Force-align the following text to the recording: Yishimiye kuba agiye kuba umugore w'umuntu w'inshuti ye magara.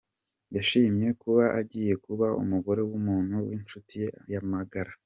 Yishimiye 0.53 1.09
kuba 1.21 1.43
agiye 1.59 1.93
kuba 2.05 2.27
umugore 2.43 2.81
w'umuntu 2.89 3.35
w'inshuti 3.45 3.97
ye 4.31 4.39
magara. 4.51 4.91